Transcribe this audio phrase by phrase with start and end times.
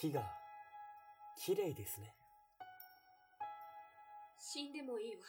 [0.00, 0.22] 月が、
[1.36, 2.14] 綺麗ですね。
[4.38, 5.20] 死んでもいいわ。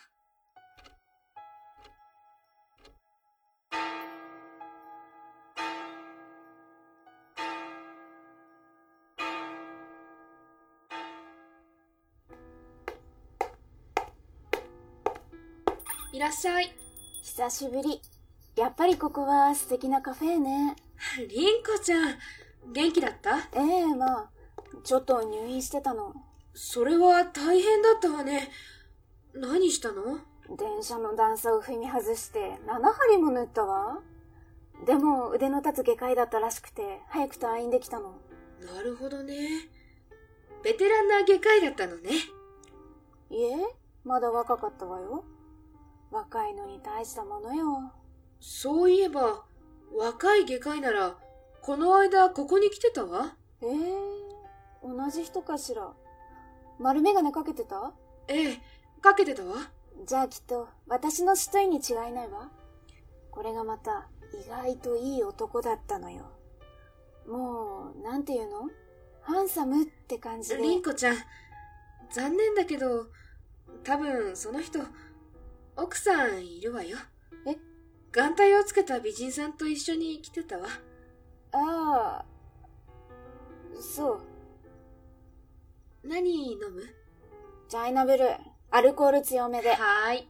[16.14, 16.74] いらっしゃい。
[17.24, 18.02] 久しぶり。
[18.56, 20.78] やっぱりここは素敵なカフェね。
[21.28, 22.18] りんこちゃん、
[22.72, 23.38] 元気だった？
[23.54, 24.30] ええまあ、
[24.84, 26.14] ちょっと入院してたの。
[26.54, 28.50] それは大変だったわね。
[29.34, 30.20] 何したの？
[30.58, 34.00] 電車の段差を踏み外して7針も縫ったわ。
[34.86, 38.16] でも腕の立つ外科医だったらしくて、早く退院できたの。
[38.66, 39.36] なるほどね。
[40.64, 42.10] ベテランな外科医だったのね。
[43.30, 43.56] いえ、
[44.04, 45.24] まだ若かったわよ。
[46.12, 47.94] 若いのに大したものよ。
[48.40, 49.46] そういえば、
[49.96, 51.16] 若い外科医なら、
[51.62, 53.38] この間ここに来てたわ。
[53.62, 54.31] ええ
[54.84, 55.92] 同じ人かしら？
[56.80, 57.94] 丸眼鏡かけてた？
[58.28, 58.62] ええ、
[59.02, 59.56] かけてたわ。
[60.06, 62.50] じゃあきっと私の知といに違いないわ。
[63.30, 66.32] これがまた意外といい男だったのよ。
[67.28, 68.70] もう、なんていうの？
[69.22, 70.58] ハンサムって感じで。
[70.58, 71.18] りんこちゃん、
[72.12, 73.06] 残念だけど、
[73.84, 74.80] 多分その人、
[75.78, 76.98] 奥さんいるわよ。
[77.46, 77.58] え？
[78.12, 80.68] 眼帯をつけた美人さんと一緒に来てたわ。
[81.52, 82.26] ああ、
[83.80, 84.22] そう。
[86.04, 86.82] 何飲む？
[87.70, 88.38] チャイナブルー、
[88.72, 89.70] アルコール強めで。
[89.70, 90.28] はーい。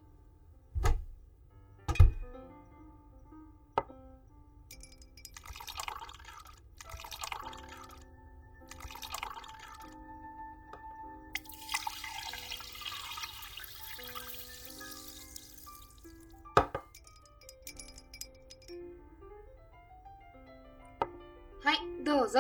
[21.64, 22.40] はい、どうぞ。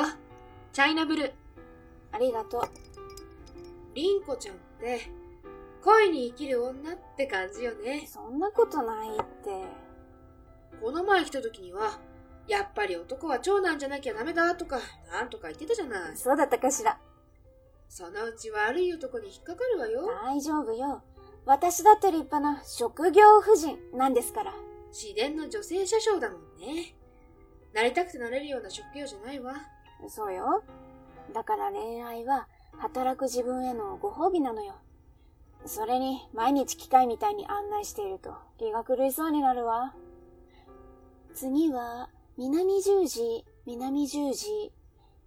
[0.73, 1.31] チャイナブルー。
[2.11, 2.80] ありがとう。
[3.93, 5.01] りんこちゃんって、
[5.83, 8.05] 恋に生きる女って感じよね。
[8.07, 9.21] そんなことないって。
[10.81, 11.99] この前来た時には、
[12.47, 14.79] やっぱり男は長男じゃなきゃダメだとか、
[15.11, 16.17] なんとか言ってたじゃない。
[16.17, 16.99] そうだったかしら。
[17.89, 20.09] そのうち悪い男に引っかかるわよ。
[20.23, 21.03] 大丈夫よ。
[21.45, 24.53] 私だって立派な職業婦人なんですから。
[24.91, 26.95] 自然の女性車掌だもんね。
[27.73, 29.55] なりたくてなれるような職業じゃないわ。
[30.07, 30.63] そうよ。
[31.33, 32.47] だから恋愛は
[32.77, 34.75] 働く自分へのご褒美なのよ。
[35.65, 39.93] それに毎日機械みたいに案内していると気が狂いそうになるわ。
[41.33, 44.71] 次は南十字、南十字。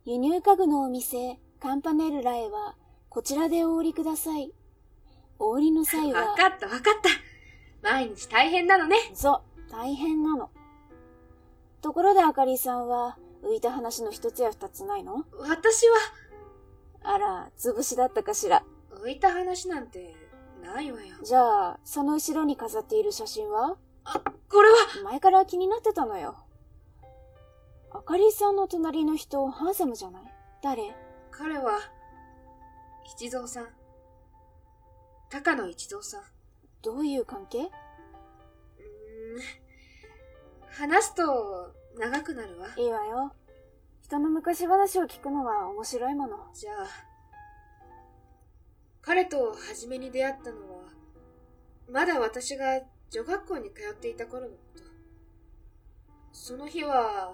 [0.04, 2.74] 輸入家具のお店、カンパネルラへは
[3.08, 4.52] こちらでお降りください。
[5.38, 6.30] お降りの際は。
[6.30, 6.82] わかったわかっ
[7.82, 7.88] た。
[7.88, 8.96] 毎日大変なのね。
[9.14, 10.50] そう、大変なの。
[11.80, 15.24] ところであかりさんは浮いた話の一つや二つないの？
[15.38, 15.96] 私は、
[17.04, 18.64] あら、潰しだったかしら。
[18.90, 20.14] 浮いた話なんて
[20.62, 21.16] ないわよ。
[21.22, 23.76] じゃあ、その後ろに飾っている写真は？
[24.04, 26.36] あ、これは、前から気になってたのよ。
[27.92, 30.22] あかりさんの隣の人、ハンサムじゃない？
[30.62, 30.94] 誰？
[31.30, 31.78] 彼は、
[33.04, 33.68] 一蔵さん。
[35.30, 36.22] 高野一蔵さん。
[36.82, 37.58] どういう関係？
[37.58, 37.70] うーん。
[40.70, 42.68] 話すと長くなるわ。
[42.76, 43.32] いいわよ。
[44.04, 46.36] 人の昔話を聞くのは面白いもの。
[46.52, 46.74] じゃあ、
[49.00, 50.82] 彼と初めに出会ったのは、
[51.90, 54.82] まだ私が女学校に通っていた頃のこと。
[56.32, 57.32] その日は、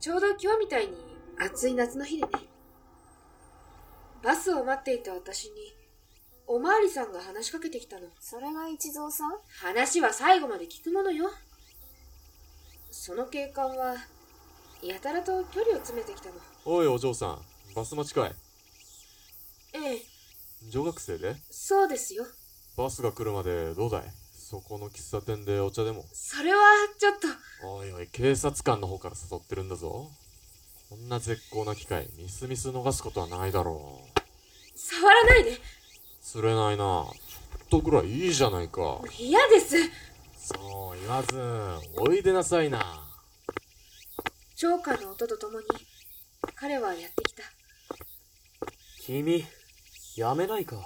[0.00, 0.96] ちょうど今日みたいに
[1.38, 2.30] 暑い夏の日でね。
[4.24, 5.52] バスを待っていた私に、
[6.48, 8.08] おまわりさんが話しかけてきたの。
[8.18, 9.30] それが一蔵さん？
[9.60, 11.30] 話は最後まで聞くものよ。
[12.90, 13.94] その警官は、
[14.82, 16.34] やたらと距離を詰めてきたの。
[16.64, 17.38] おいお嬢さん、
[17.74, 18.34] バス待ちかい
[19.72, 20.02] ええ、
[20.70, 21.36] 女学生で？
[21.50, 22.24] そうですよ。
[22.76, 24.02] バスが来るまでどうだい？
[24.36, 26.04] そこの喫茶店でお茶でも？
[26.12, 26.58] それは、
[26.98, 30.08] ちょっと、おいおい、警察官の方から誘ってるんだぞ。
[30.88, 34.78] こんな絶好な機会、ミスミス逃すことはないだろう。
[34.78, 35.58] 触らないで。
[36.22, 39.00] 釣れないなちょっとぐらいいいじゃないか。
[39.18, 39.76] 嫌です。
[40.36, 41.36] そう言わず、
[41.98, 43.05] おいでなさいな。
[44.58, 45.66] 超過の音とともに、
[46.54, 47.42] 彼はやってきた。
[49.02, 49.44] 君、
[50.16, 50.76] やめないか。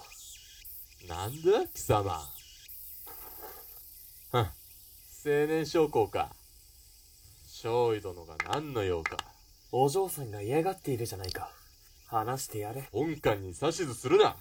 [1.09, 2.21] なんだ貴様。
[4.33, 4.51] はん、青
[5.25, 6.31] 年将校か。
[7.47, 9.17] 少尉殿が何の用か。
[9.71, 11.53] お嬢さんが嫌がっているじゃないか。
[12.09, 12.89] 話してやれ。
[12.91, 14.35] 本官に指図するな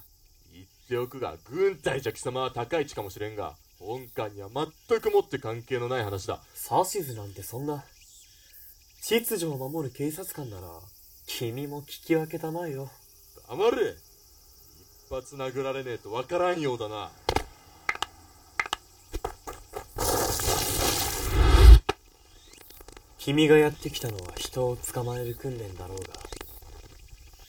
[0.51, 6.41] 言っておくが、軍隊じゃ貴様は高い地かもしれんが、本官には全くもって関係のない話だ。
[6.67, 7.85] 指図なんてそんな。
[9.01, 10.67] 秩序を守る警察官なら、
[11.25, 12.89] 君も聞き分けたまえよ。
[13.47, 13.95] 黙れ。
[15.07, 17.09] 一発殴られねえとわからんようだな。
[23.17, 26.05] 君がやってきたのは人を捕まえる訓練だろうが、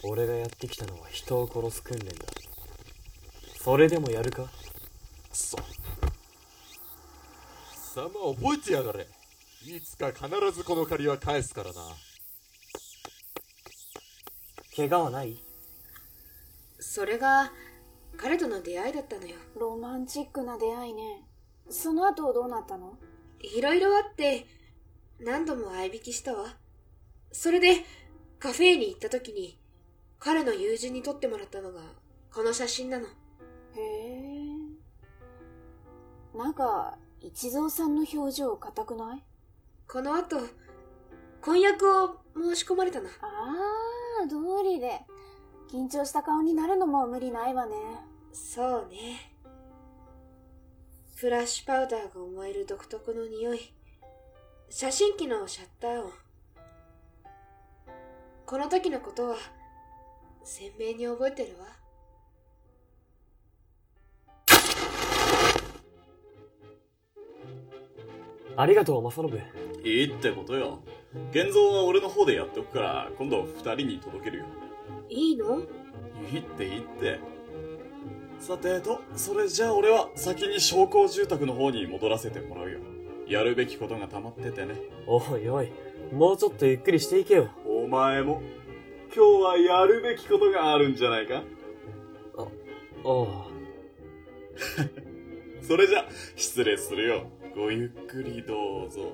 [0.05, 2.15] 俺がやってきたのは人を殺す訓練だ。
[3.63, 4.45] それでもやるか？
[4.45, 4.49] く
[5.37, 5.59] そ。
[5.59, 5.63] 貴
[7.95, 9.07] 様覚えてやがれ
[9.67, 11.83] いつか必ずこの借りは返すからな
[14.75, 15.37] 怪我はない？
[16.79, 17.53] それが
[18.17, 19.37] 彼との出会いだったのよ。
[19.59, 21.25] ロマンチックな出会いね。
[21.69, 22.95] その後どうなったの？
[23.41, 24.47] いろいろあって、
[25.21, 26.57] 何度も相引きしたわ。
[27.31, 27.85] それで、
[28.39, 29.59] カフェに行った時に、
[30.19, 31.81] 彼の友人に撮ってもらったのが、
[32.33, 33.07] この写真なの。
[33.07, 33.09] へ
[36.35, 36.39] え。
[36.39, 39.23] なんか、一蔵さんの表情硬くない？
[39.93, 40.37] この後、
[41.43, 43.09] 婚約を申し込まれたの。
[43.09, 43.11] あ
[44.25, 45.01] あ、通りで。
[45.69, 47.75] 緊張した顔になるのも無理ないわね。
[48.33, 49.33] そうね。
[51.17, 53.73] フラッシュパウダーが思える独特の匂い。
[54.69, 56.13] 写真機のシャッター音。
[58.47, 59.37] この時のことは、
[60.45, 61.67] 鮮明に覚えてるわ。
[68.57, 69.70] ありがとう、正信。
[69.85, 70.81] いいってことよ。
[71.33, 74.45] 現像は俺の方でやっておくから、今度二人に届けるよ。
[75.09, 75.61] いいの？
[75.61, 77.19] いいっていいって。
[78.39, 82.79] さてと、それじゃあ俺は先に商工住宅の方に戻らせてもらうよ。
[83.27, 84.75] やるべきことが溜まっててね。
[85.07, 85.71] おいおい、
[86.13, 87.51] もうちょっとゆっくりしていけよ。
[87.67, 88.43] お前も、
[89.15, 91.43] 今日はやるべきことがあるんじゃないか？
[93.05, 93.29] おう。
[95.63, 96.07] それじゃ、
[96.37, 97.27] 失礼するよ。
[97.55, 99.13] ごゆっくりどうぞ。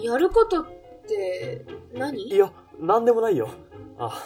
[0.00, 0.66] やることっ
[1.06, 3.48] て何、いや、なんでもないよ。
[3.98, 4.22] あ、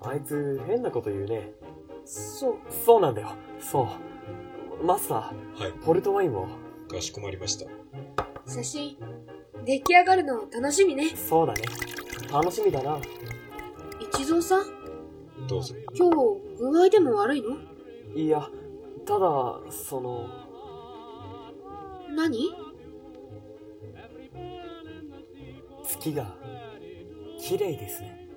[0.00, 1.52] あいつ変なこと言うね。
[2.04, 2.54] そう。
[2.84, 3.30] そうなんだよ。
[3.58, 3.88] そ
[4.82, 4.84] う。
[4.84, 6.46] マスター、はい、ポルトワインを。
[6.88, 7.66] かしこまりました。
[8.46, 8.96] 写真、
[9.64, 11.08] 出来上がるの楽しみね。
[11.16, 11.62] そうだね。
[12.32, 12.98] 楽しみだな。
[14.00, 14.64] 一蔵さん？
[15.46, 15.74] どうぞ。
[15.94, 16.14] 今日、
[16.58, 17.56] 具合でも悪いの？
[18.14, 18.48] いや、
[19.04, 20.28] ただ、その、
[22.16, 22.54] 何？
[25.98, 26.36] 月が、
[27.40, 28.28] 綺麗ですね。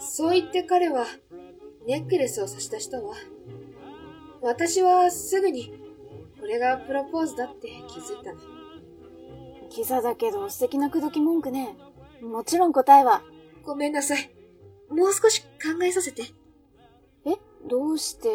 [0.00, 1.06] そう言って彼は、
[1.86, 3.14] ネックレスを差し出したわ。
[4.42, 5.72] 私はすぐに、
[6.40, 8.40] これがプロポーズだって気づいたの。
[9.70, 11.76] キザだけど素敵な口説き文句ね。
[12.20, 13.22] もちろん答えは。
[13.64, 14.30] ごめんなさい。
[14.88, 16.22] もう少し考えさせて。
[17.24, 17.36] え？
[17.66, 18.28] どうして？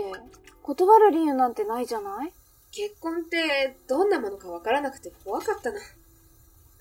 [0.64, 2.34] 断る理由なんてないじゃない？
[2.72, 5.78] 結婚ってどんなものかわからなくて怖かったの。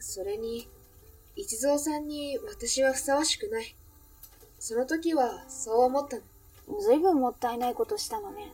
[0.00, 0.68] それに、
[1.36, 3.74] 一蔵さんに私はふさわしくない。
[4.58, 6.22] その時はそう思ったの。
[6.80, 8.52] ずいぶんもったいないことしたのね。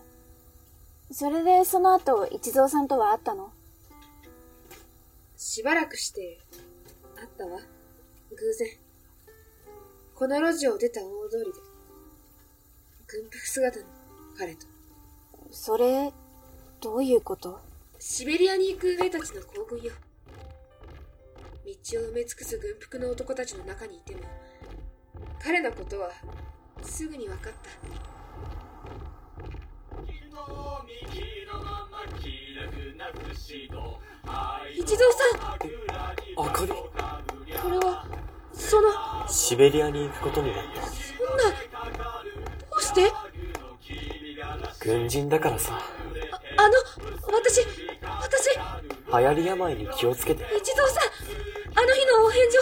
[1.11, 3.53] それでその後一蔵さんとは会ったの？
[5.37, 6.39] しばらくして、
[7.17, 7.59] 会ったわ。
[8.31, 8.69] 偶然。
[10.15, 11.59] この路地を出た大通りで。
[13.07, 13.85] 軍服姿の
[14.39, 14.67] 彼と。
[15.51, 16.13] それ、
[16.81, 17.61] どういうこと？
[17.99, 19.93] シベリアに行く兵たちの行軍よ。
[21.65, 24.21] 道を埋め尽くす軍服の男たちの中にいても、
[25.43, 26.11] 彼のことは
[26.83, 27.71] すぐに分かった。
[34.77, 35.41] 一蔵さん
[36.37, 38.05] あかり、これは、
[38.53, 38.91] その、
[39.29, 40.83] シベリアに行くことになった。
[40.83, 40.89] そ
[41.23, 41.45] んな、
[42.01, 43.11] どうして？
[44.81, 45.81] 軍人だからさ、
[46.57, 46.75] あの、
[47.33, 47.67] 私、
[48.03, 51.11] 私、流行り病に気をつけて、一蔵さんあ
[52.19, 52.61] のお返事を、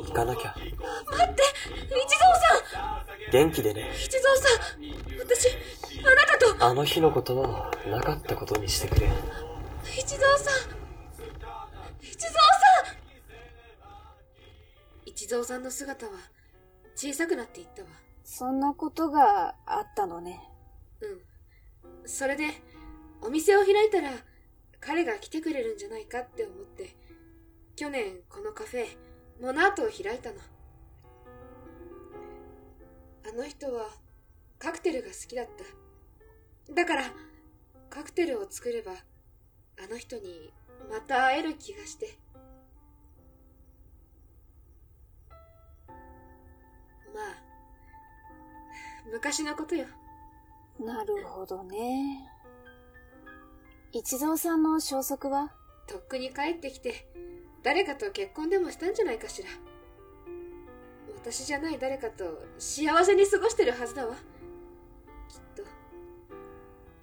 [0.00, 0.54] 今、行かなきゃ。
[0.54, 1.42] 待って
[1.88, 3.90] 一蔵さん元気でね。
[3.94, 4.86] 一蔵さん
[5.18, 5.48] 私、
[6.04, 9.08] あなたと、あの日のことは、なかったことにしてくれ。
[9.98, 10.76] 一蔵さん
[12.02, 12.96] 一蔵さん
[15.04, 16.12] 一蔵さんの姿は
[16.94, 17.88] 小さくなっていったわ。
[18.24, 20.40] そんなことがあったのね。
[21.00, 22.08] うん。
[22.08, 22.44] それで、
[23.22, 24.10] お店を開いたら、
[24.80, 26.96] 彼が来てくれるんじゃないかって思って、
[27.76, 28.86] 去年このカフェ、
[29.38, 30.36] モナートを開いたの。
[33.28, 33.90] あの人は、
[34.58, 35.46] カクテルが好きだっ
[36.66, 36.72] た。
[36.72, 37.02] だから、
[37.90, 38.96] カクテルを作れば、あ
[39.90, 40.50] の人に
[40.90, 42.16] また会える気がして。
[45.88, 47.42] まあ、
[49.12, 49.84] 昔のことよ。
[50.80, 52.26] なるほどね。
[53.92, 55.52] 一蔵さんの消息は？
[55.86, 57.06] とっくに帰ってきて、
[57.66, 59.48] 誰かと結婚でもしたんじゃないかしら。
[61.16, 64.14] 私じゃない誰かと幸せに過ごしてるはずだわ。
[64.14, 65.64] きっ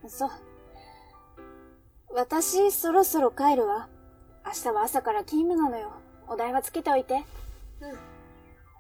[0.02, 0.08] と。
[0.08, 0.30] そう。
[2.14, 3.90] 私、そろそろ帰るわ。
[4.46, 5.92] 明日は朝から勤務なのよ。
[6.30, 7.26] お代はつけておいて。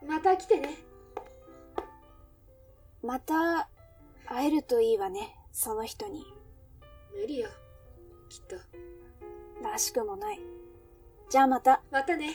[0.01, 0.07] うん。
[0.07, 0.77] また来てね。
[3.01, 3.67] また、
[4.25, 5.35] 会えるといいわね。
[5.51, 6.23] その人に。
[7.13, 7.49] 無理よ。
[8.29, 8.55] きっと。
[9.61, 10.62] らしくもない。
[11.29, 11.81] じゃあまた。
[11.91, 12.33] またね。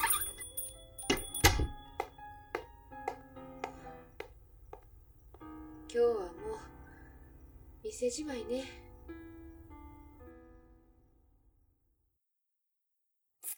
[5.91, 6.29] 今日はもう、
[7.85, 8.89] 店じまいね。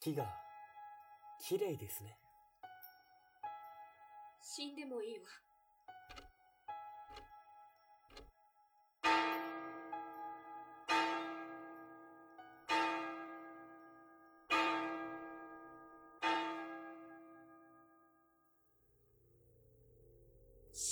[0.00, 0.25] 月が
[1.46, 2.16] 綺麗ですね
[4.40, 5.25] 死んでもいいわ。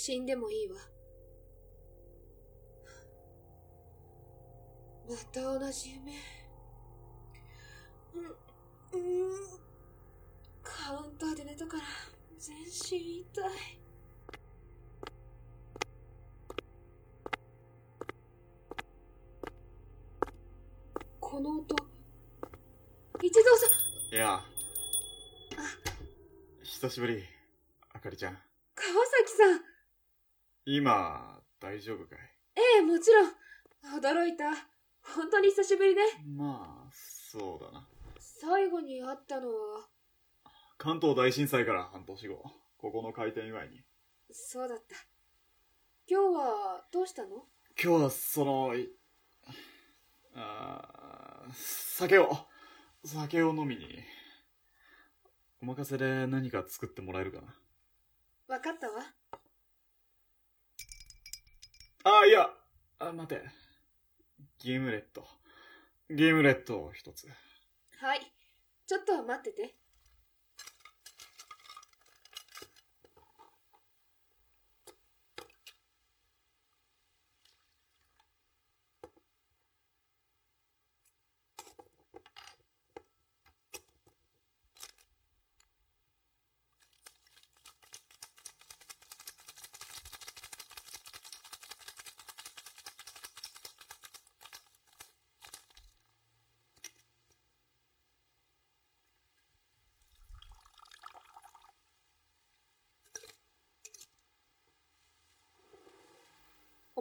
[0.09, 0.75] 死んでもいいわ。
[5.07, 6.13] また同じ夢。
[8.15, 9.31] うん、うん。
[10.63, 11.83] カウンターで寝たから
[12.39, 13.43] 全身痛い。
[21.19, 21.75] この音。
[23.21, 23.67] 一蔵さ
[24.11, 24.41] ん、いや。
[26.63, 27.23] 久しぶり、
[27.93, 28.39] あかりちゃん。
[28.73, 29.68] 川崎さん。
[30.71, 32.19] 今、大丈夫かい？
[32.55, 33.29] ええ、もちろん。
[33.99, 34.51] 驚いた。
[35.01, 36.03] 本当に久しぶりね。
[36.37, 37.87] まあ、そうだな。
[38.19, 39.89] 最後に会ったのは、
[40.77, 42.43] 関東大震災から半年後、
[42.77, 43.83] ここの開店祝いに。
[44.31, 44.95] そうだった。
[46.07, 47.47] 今日はどうしたの？
[47.83, 48.91] 今日は、その、い
[50.35, 52.37] あー酒を、
[53.03, 54.03] 酒を飲みに。
[55.63, 57.55] お任せで何か作ってもらえるかな。
[58.47, 59.01] わかったわ。
[62.03, 62.49] あ、いや、
[62.99, 63.41] あ、待て。
[64.63, 65.27] ゲームレット。
[66.09, 67.27] ゲームレットを一つ。
[67.99, 68.21] はい。
[68.87, 69.75] ちょっと待ってて。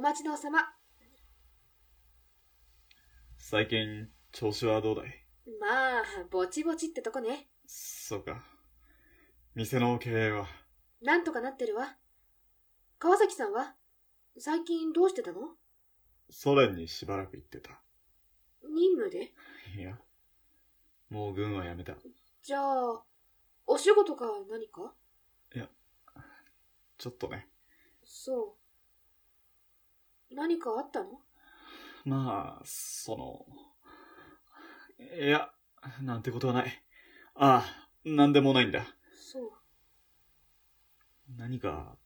[0.08, 0.60] 待ちどうさま。
[3.36, 5.08] 最近、調子はどうだい？
[5.60, 7.50] まあ、ぼちぼちってとこね。
[7.66, 8.42] そうか。
[9.54, 10.46] 店の経営は、
[11.02, 11.98] なんとかなってるわ。
[12.98, 13.74] 川崎さんは？
[14.38, 15.40] 最近どうしてたの？
[16.30, 17.72] ソ連にしばらく行ってた。
[18.62, 19.34] 任務で？
[19.78, 19.98] いや、
[21.10, 21.96] もう軍は辞めた。
[22.42, 23.04] じゃあ、
[23.66, 24.94] お仕事か何か？
[26.96, 27.46] ちょっとね。
[28.02, 28.57] そう。
[30.32, 31.20] 何かあったの？
[32.04, 33.46] まあ、その、
[35.20, 35.50] いや、
[36.02, 36.82] なんてことはない。
[37.34, 38.86] ああ、なんでもないんだ。
[39.12, 39.50] そう。
[41.36, 41.96] 何か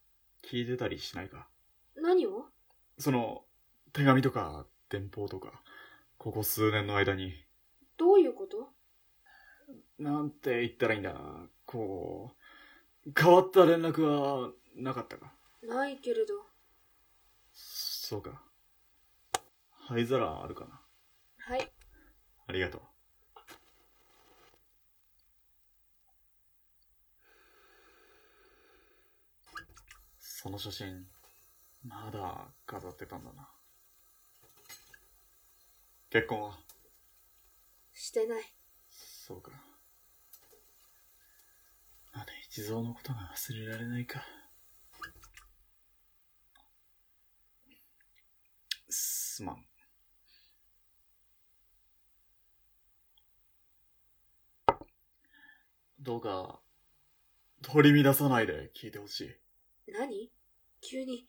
[0.45, 1.49] 聞いてたりしないか？
[1.97, 2.47] 何を？
[2.99, 3.45] その、
[3.93, 5.63] 手紙とか電報とか、
[6.19, 7.33] ここ数年の間に、
[7.97, 8.71] どういうこと？
[9.99, 11.47] なんて言ったらいいんだな。
[11.67, 12.33] こ
[13.07, 15.33] う、変わった連絡はなかったか？
[15.63, 16.35] ないけれど。
[18.13, 18.43] そうか。
[19.89, 20.83] 灰皿あるかな
[21.39, 21.73] はい。
[22.47, 22.81] ありがとう。
[30.19, 31.07] その写真、
[31.83, 33.49] まだ飾ってたんだな。
[36.11, 36.59] 結婚は？
[37.95, 38.43] してない。
[38.91, 39.53] そうか。
[42.13, 44.23] あの一蔵のことが忘れられないか。
[49.43, 49.67] すまん。
[55.99, 56.61] どうか、
[57.63, 59.35] 取り乱さないで聞いてほしい。
[59.93, 60.31] 何？
[60.81, 61.27] 急に。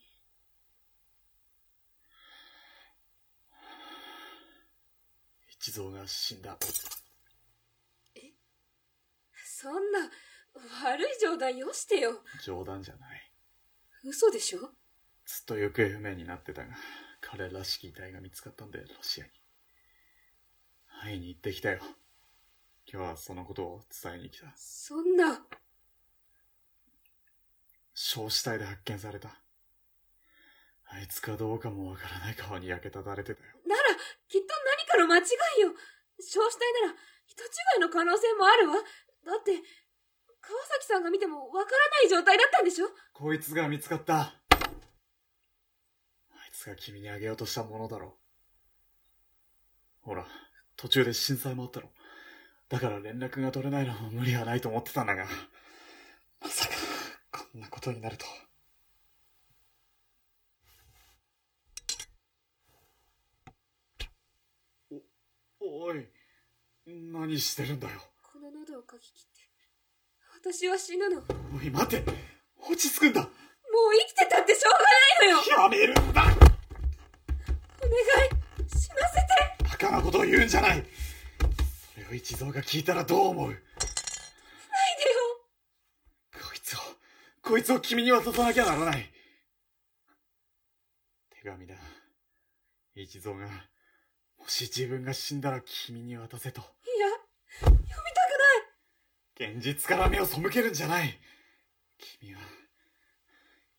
[5.48, 6.56] 一蔵が死んだ。
[9.44, 10.10] そんな、
[10.84, 12.22] 悪い冗談よしてよ。
[12.44, 13.32] 冗談じゃない。
[14.04, 14.60] 嘘でしょ？
[15.24, 16.74] ずっと行方不明になってたが、
[17.30, 19.30] 彼らしき遺体が見つかったんで、ロシアに。
[21.02, 21.80] 会いに行ってきたよ。
[22.86, 24.52] 今日はそのことを伝えに来た。
[24.56, 25.40] そんな、
[27.94, 29.30] 焼死体で発見された。
[30.86, 33.48] あいつかどうかもわからない顔に焼けただれてたよ。
[33.66, 33.82] なら、
[34.28, 34.46] きっと
[34.78, 35.22] 何かの間違
[35.58, 35.74] いよ。
[36.20, 37.46] 焼死体なら、人違
[37.78, 38.74] いの可能性もあるわ。
[38.74, 38.80] だ
[39.40, 39.52] って、
[40.40, 42.88] 川崎さんが見てもわからない状態だったんでしょ？
[43.14, 44.34] こいつが見つかった。
[46.64, 48.10] が君にあげようとしたものだろう。
[50.02, 50.26] ほら、
[50.76, 51.90] 途中で震災もあったろ。
[52.68, 55.26] だから連絡が取れないのも無理はないと思ってたんだが、
[56.40, 56.74] まさか、
[57.52, 58.26] こんなことになると。
[65.60, 66.06] お、おい、
[66.86, 68.00] 何してるんだよ。
[68.22, 71.16] この喉をかき切って、私は死ぬの。
[71.16, 71.22] も
[71.54, 72.04] うおい、待て
[72.58, 73.28] 落ち着くんだ
[73.94, 74.78] 生きてたってしょうが
[75.26, 76.43] ないのよやめるんだお
[77.94, 79.28] 願い、死なせて
[79.62, 80.84] バカなことを言うんじゃない
[81.94, 83.50] それを一蔵が聞いたらどう思う？
[83.50, 83.62] ないでよ
[86.32, 86.78] こいつを、
[87.42, 89.10] こいつを君に渡さなきゃならない。
[91.42, 91.74] 手紙だ。
[92.94, 93.46] 一蔵が、
[94.38, 96.60] もし自分が死んだら君に渡せと。
[96.60, 97.08] いや、
[97.60, 97.96] 読みたく
[99.40, 101.18] ない現実から目を背けるんじゃない。
[102.20, 102.40] 君は、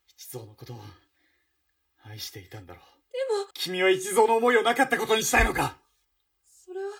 [0.08, 0.82] 一蔵のことを
[2.04, 2.84] 愛していたんだろう。
[3.66, 5.76] 君は一蔵の思いをなかったことにしたいのか？
[6.46, 6.92] それは、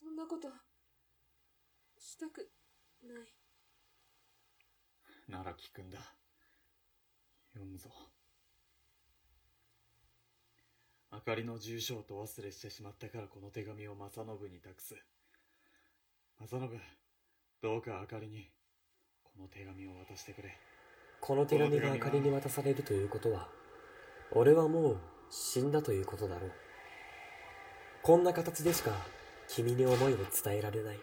[0.00, 0.46] そんなこと、
[1.98, 2.48] したく
[3.02, 3.18] ない。
[5.28, 5.98] なら聞くんだ。
[7.54, 7.90] 読むぞ。
[11.10, 14.94] あかりの住所をと忘れしてしまったからこの手紙を正信に託す。
[16.38, 16.80] 正信、
[17.62, 18.48] どうかあかりに、
[19.24, 20.56] この手紙を渡してくれ。
[21.20, 23.48] この手紙があかりに渡されるということは、
[24.32, 24.96] 俺はもう
[25.30, 26.52] 死んだということだろう。
[28.02, 28.92] こんな形でしか
[29.48, 30.98] 君に思いを伝えられない。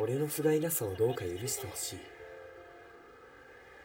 [0.00, 1.98] 俺の不甲斐なさをどうか許してほしい。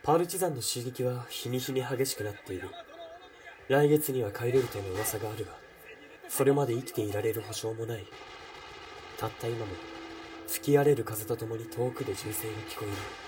[0.04, 2.70] パルチザンの襲撃は日に日に激しくなっている。
[3.68, 5.52] 来月には帰れるとの噂があるが、
[6.30, 8.08] それまで生きていられる保証もない。
[9.18, 9.66] たった今も、
[10.48, 13.27] 吹き荒れる風とともに遠くで銃声が聞こえる。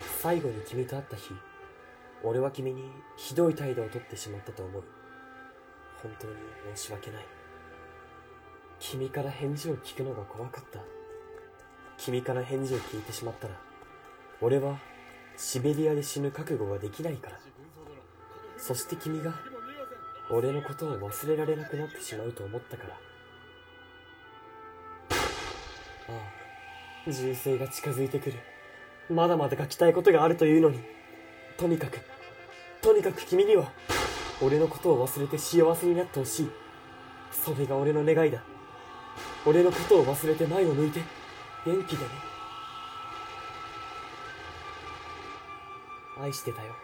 [0.00, 1.34] 最後に君と会った日、
[2.22, 4.84] 俺は君にひどい態度をとってしまったと思う。
[6.02, 6.34] 本当に
[6.74, 7.26] 申し訳ない。
[8.78, 10.80] 君から返事を聞くのが怖かった。
[11.96, 13.54] 君から返事を聞いてしまったら、
[14.40, 14.78] 俺は
[15.36, 17.38] シベリアで死ぬ覚悟ができないから。
[18.56, 19.34] そして君が
[20.30, 22.94] 俺のことを忘れられなくなってしまうと思ったから。
[26.08, 26.12] あ
[27.06, 28.38] あ、銃声が近づいてくる。
[29.10, 30.80] まだまだ書きたいことがあるというのに。
[31.58, 31.98] とにかく、
[32.80, 33.70] とにかく君には、
[34.40, 36.50] 俺のことを忘れて幸せになってほしい。
[37.32, 38.42] それが俺の願いだ。
[39.44, 41.00] 俺のことを忘れて前を向いて、
[41.66, 42.10] 元気でね。
[46.20, 46.74] 愛してたよ。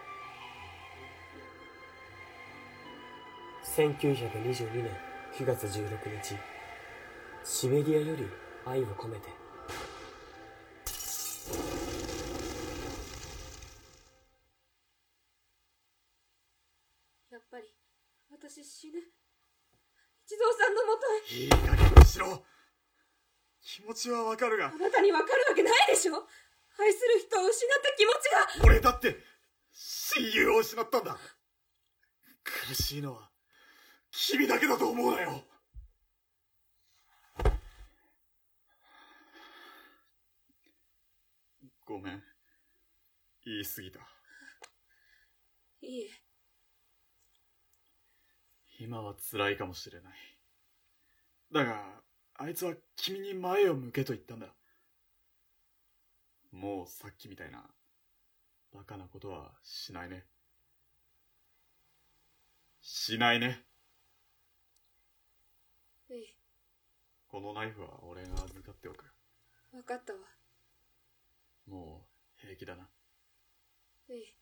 [3.77, 4.91] 1922年
[5.35, 6.35] 9月16日、
[7.45, 8.27] シベリアより
[8.65, 9.29] 愛を込めて。
[17.31, 17.65] やっぱり、
[18.31, 18.99] 私死ぬ。
[20.25, 21.16] 一蔵さんのもとへ。
[21.31, 22.45] いい加減にしろ
[23.61, 26.15] 気持ちはわかるがあ、なたにわかるわけないでしょ
[26.79, 28.67] 愛する人を失った気持ちが。
[28.67, 29.17] 俺だって、
[29.73, 31.17] 親友を失ったんだ
[32.45, 33.31] 苦しいのは、
[34.11, 35.43] 君だけだと思うなよ
[41.87, 42.23] ごめん。
[43.45, 44.01] 言い過ぎた。
[45.81, 46.11] いいえ、
[48.81, 50.36] 今は辛いかもしれない。
[51.53, 52.03] だが、
[52.35, 54.47] あいつは君に前を向けと言ったんだ。
[56.53, 57.63] もうさっきみたいな、
[58.73, 60.25] バカなことはしないね。
[62.81, 63.65] しないね。
[66.09, 66.37] ええ、
[67.29, 69.05] このナイフは俺が預かっておく。
[69.73, 70.19] わかったわ。
[71.67, 72.07] も
[72.39, 72.89] う平気だな。
[74.09, 74.37] ええ、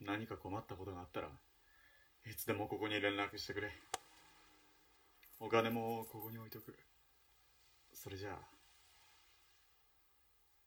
[0.00, 1.30] 何か困ったことがあったら、
[2.26, 3.70] いつでもここに連絡してくれ。
[5.38, 6.74] お金もここに置いとく。
[7.92, 8.38] それじゃあ、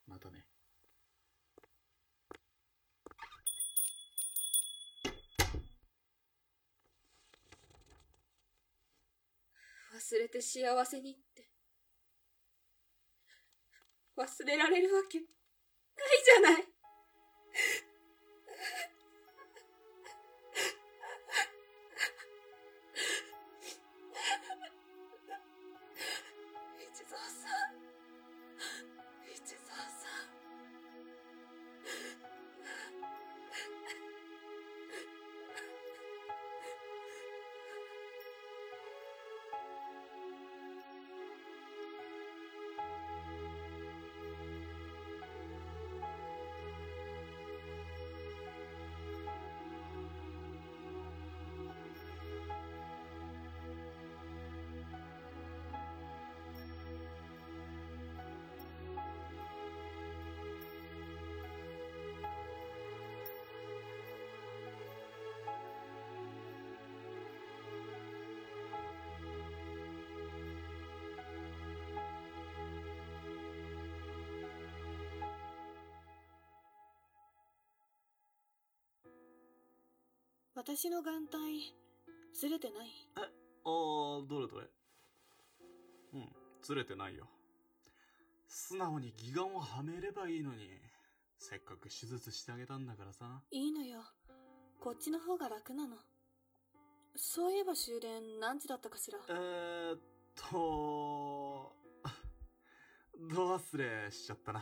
[0.07, 0.45] またね。
[9.93, 11.49] 忘れて幸せにって。
[14.15, 15.27] 忘れられるわけない
[16.23, 16.68] じゃない。
[80.59, 81.73] 私の眼帯、
[82.33, 82.89] ずれてない？
[83.15, 84.67] あー、どれどれ？
[86.15, 86.29] うん、
[86.61, 87.29] ずれてないよ。
[88.45, 90.67] 素直に義眼をはめればいいのに。
[91.37, 93.41] せっかく手術してあげたんだからさ。
[93.51, 94.01] いいのよ。
[94.81, 95.95] こっちの方が楽なの。
[97.15, 99.17] そういえば終電何時だったかしら？
[99.29, 99.99] えーっ
[100.35, 101.71] と、
[103.15, 104.61] ど忘れしちゃったな。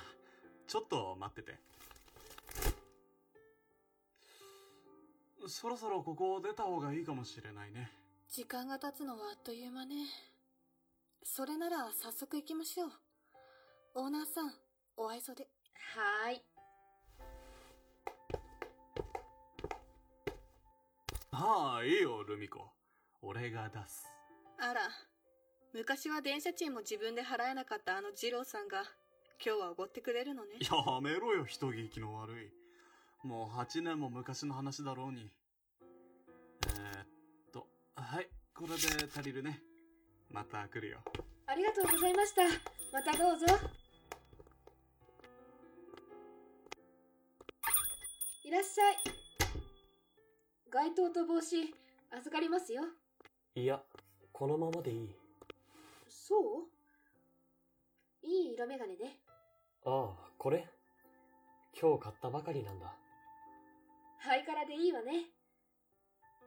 [0.68, 1.58] ちょっと待ってて。
[5.48, 7.92] そろそろここを出た方がいいかもしれないね。
[8.30, 9.96] 時間が経つのはあっという間ね。
[11.24, 12.92] それなら早速行きましょう。
[13.96, 14.52] オーナーさん、
[14.98, 15.48] お愛想で。
[15.74, 16.42] はーい。
[21.32, 22.60] ああ、いいよ、ルミ子。
[23.22, 24.08] 俺が出す。
[24.60, 24.82] あら、
[25.74, 28.84] 昔は電車賃も自分で払えなかったあの二郎さんが、
[29.46, 30.56] 今日はおごってくれるのね。
[30.62, 32.52] やめろよ、人聞きの悪い。
[33.24, 35.30] もう8年も昔の話だろうに。
[36.68, 37.08] えー、っ
[37.52, 39.62] と、はい、これで足りるね。
[40.32, 41.00] また来るよ。
[41.46, 42.42] ありがとうございました。
[42.94, 43.46] またどうぞ。
[48.46, 48.98] いらっしゃい。
[50.70, 51.56] 街灯と帽子、
[52.12, 52.84] 預かりますよ。
[53.56, 53.82] いや、
[54.32, 55.16] このままでいい。
[56.08, 56.36] そ
[58.24, 58.26] う？
[58.26, 59.20] いい色眼鏡ね。
[59.86, 60.68] ああ、これ？
[61.80, 62.94] 今日買ったばかりなんだ。
[64.20, 65.26] ハイカラでいいわね。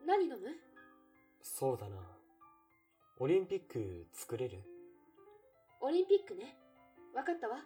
[0.06, 0.36] 何飲む？
[1.42, 1.96] そうだな。
[3.18, 4.58] オリンピック作れる？
[5.80, 6.56] オリンピックね。
[7.14, 7.58] わかったわ。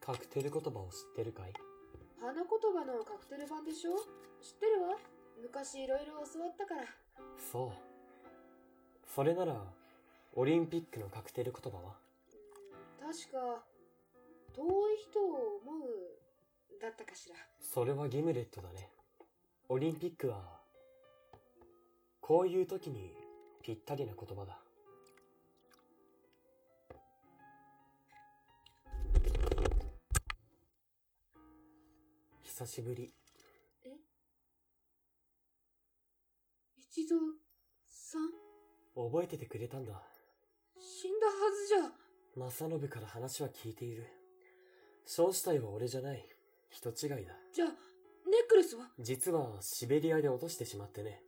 [0.00, 1.52] カクテル言葉を知ってるかい？
[2.20, 3.96] 花言葉のカクテル版でしょ？
[3.96, 4.96] 知ってるわ。
[5.42, 6.84] 昔いろいろ教わったから。
[7.50, 7.72] そう。
[9.14, 9.54] それなら、
[10.34, 11.94] オリンピックのカクテル言葉は？
[13.02, 13.64] うん確か、
[14.54, 16.15] 遠い人を思う、
[16.80, 17.36] だったかしら。
[17.60, 18.90] それはギムレットだね。
[19.68, 20.60] オリンピックは、
[22.20, 23.12] こういう時に
[23.62, 24.58] ぴったりな言葉だ。
[32.42, 33.12] 久しぶり。
[33.84, 33.90] え？
[36.78, 37.20] 一蔵
[37.88, 38.30] さん？
[39.10, 40.02] 覚えててくれたんだ。
[40.78, 41.92] 死んだはずじゃ。
[42.48, 44.06] 正信から話は聞いている。
[45.04, 46.26] 小死体は俺じゃない。
[46.70, 47.32] 人違いだ。
[47.52, 48.86] じゃあ、ネックレスは？
[48.98, 51.22] 実はシベリアで落としてしまってね。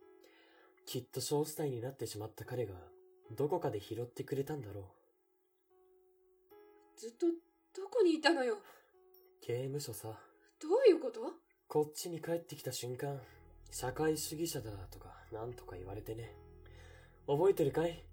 [0.85, 2.73] きっと小死体になってしまった彼が、
[3.37, 4.91] どこかで拾ってくれたんだろ
[6.97, 7.27] ずっと、
[7.79, 8.55] どこにいたのよ？
[8.55, 8.57] う。
[9.41, 10.19] 刑務所さ。
[10.61, 11.21] どういうこと？
[11.67, 13.19] こっちに帰ってきた瞬間、
[13.71, 16.35] 社会主義者だとか、なんとか言われてね。
[17.27, 18.03] 覚えてるかい？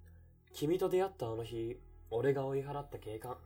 [0.53, 1.77] 君と出会ったあの日、
[2.11, 3.37] 俺が追い払った警官。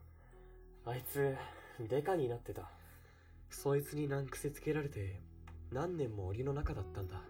[0.85, 1.35] あいつ、
[1.79, 2.69] デカになってた。
[3.51, 5.19] そいつに難癖つけられて、
[5.71, 7.21] 何年も檻の中だったんだ。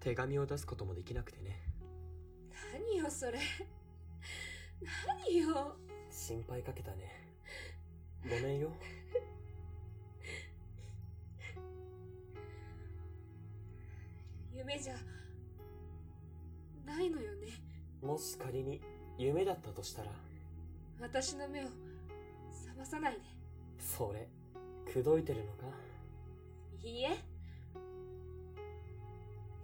[0.00, 1.60] 手紙を出すこともできなくてね。
[2.72, 3.38] 何よ、それ。
[5.26, 5.76] 何よ。
[6.10, 7.10] 心配かけたね。
[8.22, 8.70] ごめんよ。
[14.54, 14.94] 夢じゃ、
[16.86, 17.48] ないのよね。
[18.00, 18.80] もし仮に
[19.18, 20.10] 夢だったとしたら、
[21.00, 23.20] 私の目を、覚まさないで。
[23.78, 24.28] それ、
[24.86, 25.64] 口説いてるのか？
[26.82, 27.18] いいえ、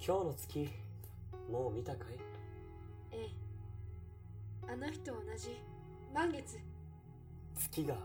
[0.05, 0.69] 今日の月、
[1.51, 2.19] もう見たかい？
[3.13, 3.29] え
[4.67, 4.73] え。
[4.73, 5.57] あの日と同じ、
[6.13, 6.59] 満月、
[7.55, 7.97] 月が、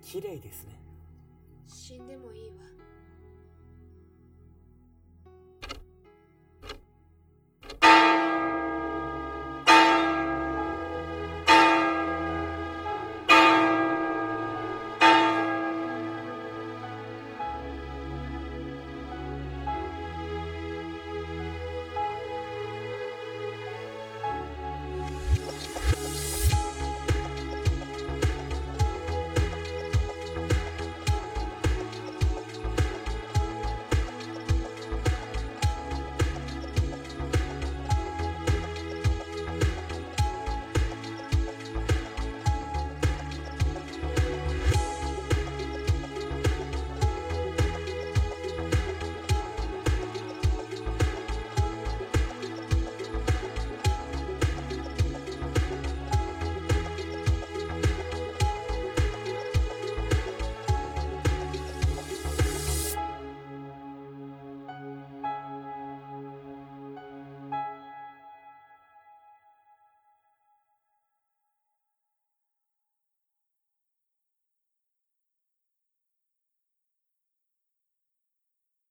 [0.00, 0.80] 綺麗ですね。
[1.66, 2.54] 死んでもいいわ。